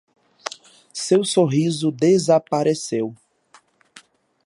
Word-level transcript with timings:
Seu 0.95 1.23
sorriso 1.23 1.91
desapareceu. 1.91 3.13